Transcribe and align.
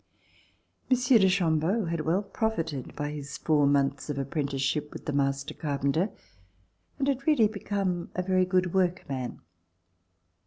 Monsieur 0.89 1.19
de 1.19 1.29
Chambeau 1.29 1.85
had 1.85 2.01
well 2.01 2.23
profited 2.23 2.95
by 2.95 3.11
his 3.11 3.37
four 3.37 3.67
months 3.67 4.09
of 4.09 4.17
apprenticeship 4.17 4.91
with 4.91 5.05
the 5.05 5.13
master 5.13 5.53
carpenter 5.53 6.09
and 6.97 7.07
had 7.07 7.27
really 7.27 7.47
become 7.47 8.09
a 8.15 8.23
very 8.23 8.43
good 8.45 8.73
work 8.73 9.07
man. 9.07 9.41